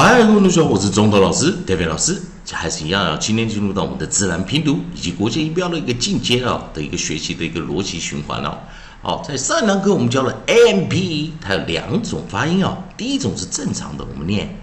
[0.00, 2.22] 嗨，各位同学，我是中头老师戴飞老师。
[2.44, 8.58] 这还是一样啊，今天进入到我们的自然拼读以及国际音标的一个进阶啊的一个学习的一个逻辑循环哦。
[9.02, 12.78] 好，在上堂课我们教了 a m p，它有两种发音哦。
[12.96, 14.56] 第一种是正常的，我们念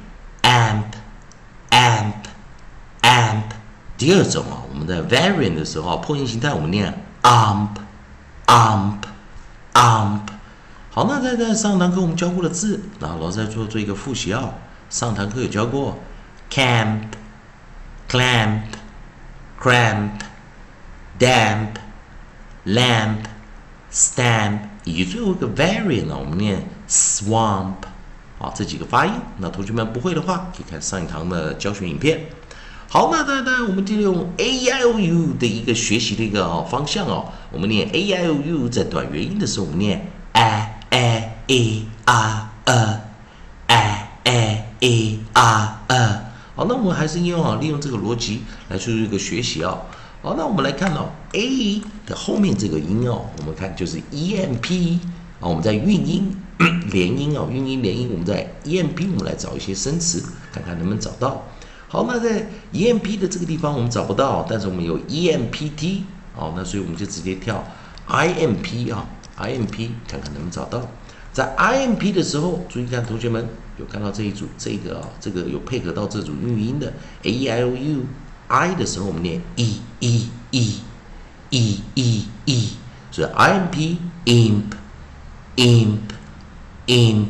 [0.43, 2.13] amp，amp，amp。
[3.97, 9.01] 第二种啊，我们在 variant 的时候破音形态我们念 ump，ump，ump。
[10.91, 14.53] 好，那在在上堂课我们教过的字，然后老师再做做一个复习啊。
[14.89, 15.97] 上堂课有教过
[16.51, 17.01] camp、
[18.09, 18.61] clamp、
[19.61, 20.09] cramp、
[21.19, 21.69] damp、
[22.65, 23.17] lamp、
[23.91, 27.73] stamp，以及最后一个 variant 呢，我们念 swamp。
[28.37, 32.19] 好，这几个发音，那同学们不会的话，可以看上一堂的教学影片。
[32.87, 37.31] 好，那那那我们就用 a i o u 的一个学习的一个方向哦。
[37.51, 43.01] 我们念 a i o u，在短元音的时候，我们念 a a e r e a
[44.79, 45.19] a。
[45.33, 49.77] a r 好，那我们还是用啊，利用这个逻辑来做一个学习啊。
[50.21, 54.99] 好，那我们来看到 a 的后面这个音哦，我们看就是 e m p
[55.41, 56.33] 啊，我们在韵音
[56.91, 60.23] 连音哦，韵音连音，我们在 e m p 我们来找一些生词，
[60.53, 61.43] 看看能不能找到。
[61.89, 67.61] 好，那在 e m p 的这个地方我们找不到，但是我们有 e m p t 好，那所以我们就直接跳
[68.05, 70.81] i m p 啊，i m p 看看能不能找到。
[71.33, 73.45] 在 i m p 的时候，注意看同学们。
[73.77, 78.05] 有看到这一组这个啊，这个有配合到这组韵音的 a e i o u
[78.47, 80.79] i 的时候，我们念 e e e
[81.49, 82.69] e e e，
[83.11, 84.63] 所以 i m p imp
[85.57, 85.99] imp
[86.87, 87.27] imp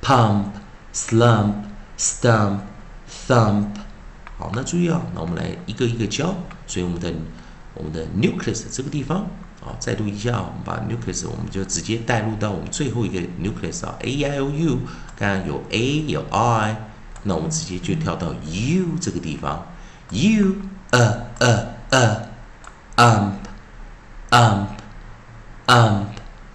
[0.00, 0.44] pump
[0.92, 1.54] slump
[1.96, 2.58] stump
[3.26, 3.66] thump。
[4.38, 6.34] 好，那注意啊，那我们来一个一个教。
[6.66, 7.12] 所以我们的
[7.74, 9.26] 我们的 nucleus 这个地方
[9.60, 14.78] 啊，再读一下，我们把 nucleus 我们就直接带入到我们最后一个 nucleus 啊，a i o u，
[15.16, 16.76] 看有 a 有 i。
[17.22, 19.66] 那我们直接就跳到 u 这个地方
[20.10, 20.56] ，u
[20.90, 22.28] a a a
[22.96, 23.34] ump
[24.30, 24.66] ump
[25.66, 26.06] ump。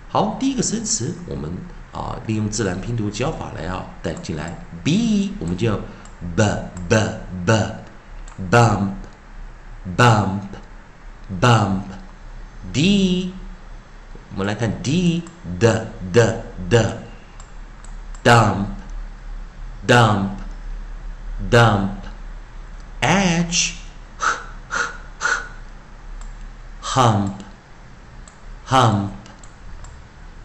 [0.09, 1.51] 好，第一个生词我们
[1.91, 5.77] 啊利用自然拼读教法来啊带进来，b 我们就
[6.35, 6.43] b
[6.89, 6.95] b
[7.45, 7.53] b
[8.51, 8.91] bump
[9.95, 10.41] bump
[11.41, 13.33] bump，d
[14.33, 15.23] 我们来看 d
[15.59, 16.35] d d
[16.69, 16.97] d
[18.23, 18.65] dump
[19.87, 20.29] dump
[21.50, 22.04] dump,
[23.00, 23.74] edge,
[26.80, 27.42] hump
[28.66, 29.12] hump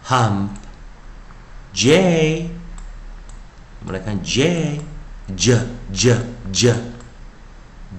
[0.04, 0.52] hump
[1.74, 2.50] J，
[3.82, 5.60] 我们来看 J，J
[5.92, 6.18] J
[6.52, 6.74] J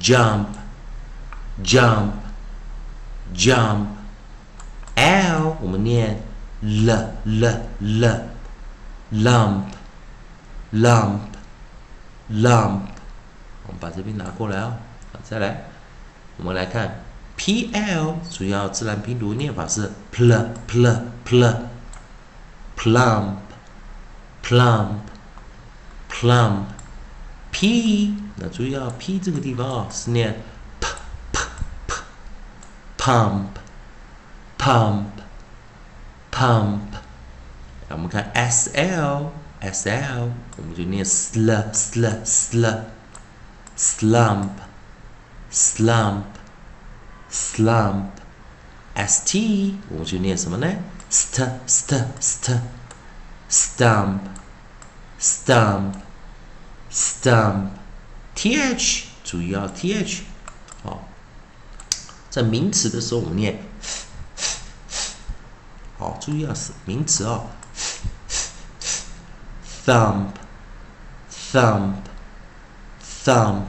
[0.01, 0.47] jump
[1.63, 2.13] jump
[3.35, 3.87] jump
[4.95, 6.23] L 我们念
[6.63, 6.91] L
[7.25, 7.47] L
[7.81, 8.29] L
[9.13, 9.65] lump
[10.73, 11.21] lump
[12.32, 12.82] Lump
[13.66, 14.78] 我们把这边拿过来哦，
[15.24, 15.64] 再来，
[16.38, 17.04] 我们来看
[17.36, 21.56] P L 主要自然拼读念法是 pl pl pl
[22.78, 23.36] plump
[24.44, 24.98] plump
[26.10, 26.64] plump
[27.52, 30.42] P 那注意啊，P 这个地方啊是念
[30.80, 30.88] p
[31.32, 31.40] p
[31.88, 31.96] p
[32.98, 33.46] pump
[34.58, 35.06] pump
[36.32, 36.80] pump
[37.90, 39.28] 我们看 sl
[39.64, 42.84] S L 我们就念 sl sl sl
[43.78, 44.50] slump
[45.50, 46.24] slump
[47.32, 48.10] slump
[48.94, 50.68] S T 我们就念什么呢
[51.10, 52.60] ？st st st
[53.50, 54.20] stump
[55.18, 55.94] stump
[56.92, 57.70] stump
[58.36, 60.24] T H 注意啊 T H
[60.84, 61.08] 好，
[62.30, 63.64] 在名词的时候我们念
[65.98, 67.46] 好，注意啊是名词啊
[69.86, 70.28] thump
[71.32, 71.96] thump
[73.02, 73.64] thump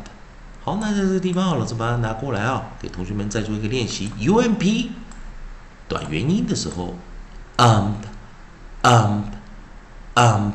[0.62, 4.11] 好，那在这个地方，老师把它拿过来啊，给同学们再做一个练习。
[4.19, 4.93] U M P
[5.87, 6.94] 短元音的时候
[7.58, 7.96] ，ump
[8.82, 9.25] ump
[10.14, 10.52] ump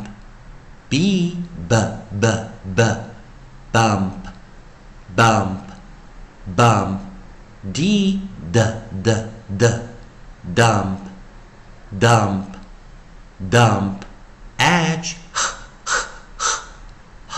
[0.89, 1.37] B
[1.69, 1.75] B
[2.19, 2.27] B
[2.75, 2.83] B
[3.71, 4.11] bump
[5.15, 5.59] bump
[6.55, 6.97] bump
[7.71, 8.21] D
[8.51, 8.59] D
[9.03, 9.13] D
[9.55, 9.65] D
[10.55, 10.97] dump
[11.99, 12.45] dump
[13.51, 13.93] dump
[14.57, 15.15] H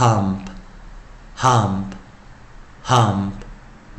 [0.00, 0.48] hump
[1.36, 1.94] hump
[2.82, 3.32] hump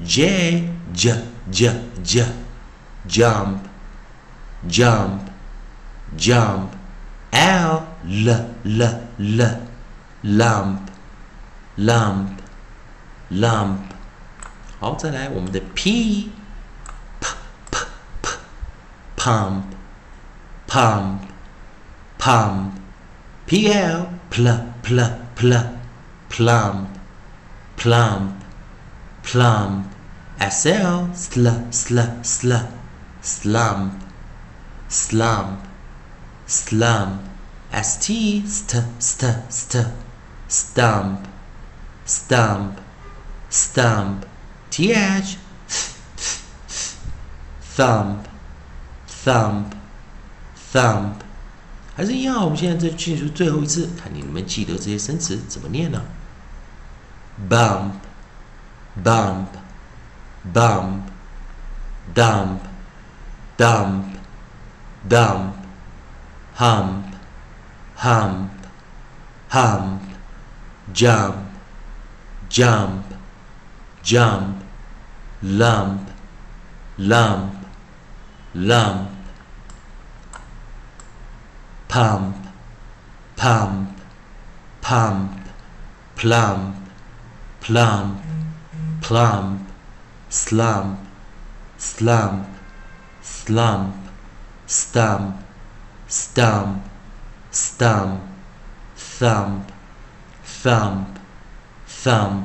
[0.03, 1.15] J J
[1.51, 1.73] J
[2.03, 2.25] J
[3.07, 3.59] jump
[4.67, 5.21] jump
[6.17, 6.71] jump
[7.31, 8.83] L L L
[9.19, 9.57] L
[10.23, 10.79] lump
[11.77, 12.29] lump
[13.29, 13.79] lump
[14.79, 16.29] 好，再来我们的 P
[17.19, 17.27] P
[17.71, 17.77] P
[18.21, 18.29] P
[19.15, 19.63] pump
[20.67, 21.19] pump
[22.19, 22.71] pump
[23.45, 24.47] P L pl
[24.83, 25.01] pl
[25.35, 25.53] pl
[26.31, 26.87] plump
[27.77, 28.31] plump
[29.23, 29.85] plump
[30.37, 32.53] S L sl sl sl
[33.23, 33.91] slump
[34.89, 35.57] slump
[36.47, 37.19] slump
[37.71, 39.85] S T st st st
[40.49, 41.19] stump
[42.05, 42.73] stump
[43.49, 44.25] stump
[44.69, 45.37] T H
[47.75, 48.19] thump
[49.25, 49.65] thump
[50.71, 51.13] thump
[51.95, 55.99] 还是一样，我们现在再进入最后一次，看你能不能记得这些生词怎么念呢
[57.48, 58.02] ？bump.
[58.96, 59.56] Bump.
[60.44, 61.10] Bump.
[62.12, 62.62] Dump.
[63.56, 64.18] Dump.
[65.08, 65.56] Dump.
[66.54, 67.06] Hump.
[67.96, 68.50] Hump.
[69.48, 70.02] Hump.
[70.92, 71.36] Jump.
[72.50, 73.04] Jump.
[74.02, 74.62] Jump.
[75.42, 76.10] Lump.
[76.98, 77.54] Lump.
[78.54, 79.10] Lump.
[81.88, 82.36] Pump.
[83.36, 83.88] Pump.
[84.82, 85.38] Pump.
[86.14, 86.81] Plump
[87.64, 88.16] plump
[89.00, 89.58] plump
[90.30, 90.96] slump
[91.78, 92.44] slump
[93.22, 93.92] slump
[94.66, 95.34] stump
[96.08, 96.80] stump
[97.50, 98.18] stump
[98.96, 99.60] thump
[100.44, 101.04] thump
[101.86, 102.42] thump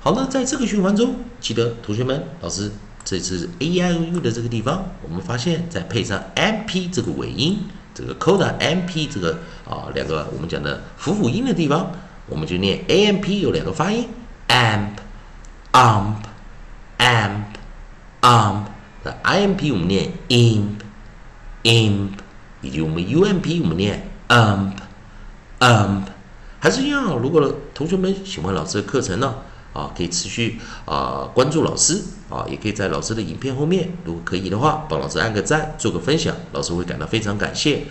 [0.00, 2.72] 好了，在这个循环中，记得同学们，老师
[3.04, 7.58] 这次 A I O U 的这个地方，我们发现再配上 M P 这个尾音，
[7.94, 11.92] 这个 coda M P 这个啊两个我们讲的辅辅音的地方，
[12.26, 14.08] 我们就念 A M P 有两个发音
[14.48, 14.96] ，amp
[15.72, 16.16] amp
[16.98, 17.44] amp
[18.20, 18.64] amp
[19.04, 20.80] 的 I M P 我们念 imp
[21.62, 22.10] imp，
[22.62, 24.72] 以及我们 U M P 我们念 ump
[25.60, 26.02] ump，
[26.58, 29.34] 还是一样，如果同学们喜欢老师的课程呢？
[29.74, 37.84] 啊，可以持续啊关注老师啊，也可以在老师的影片后面，如果可以的话，帮老师按个赞，做个分享，老师会感到非常感谢。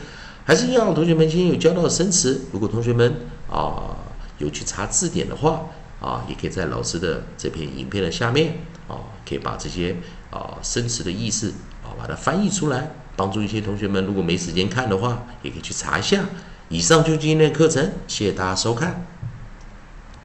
[0.43, 3.15] 还是一样，同学们今天有教到的生词，如果同学们
[3.49, 3.95] 啊
[4.39, 5.61] 有去查字典的话
[5.99, 9.95] 啊，也可以在老师的这篇影片的下面啊，可以把这些
[10.29, 16.23] 啊生词的意思啊把它翻译出来，帮助一些同学们如果没时间看的话，也可以去查一下。
[16.69, 19.05] 以上就是今天的课程，谢谢大家收看。